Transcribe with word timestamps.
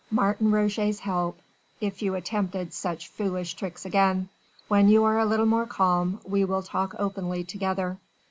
Martin 0.09 0.49
Roget's 0.49 0.97
help 1.01 1.37
if 1.79 2.01
you 2.01 2.15
attempted 2.15 2.73
such 2.73 3.07
foolish 3.07 3.53
tricks 3.53 3.85
again. 3.85 4.27
When 4.67 4.89
you 4.89 5.03
are 5.03 5.19
a 5.19 5.27
little 5.27 5.45
more 5.45 5.67
calm, 5.67 6.19
we 6.25 6.43
will 6.43 6.63
talk 6.63 6.95
openly 6.97 7.43
together." 7.43 7.99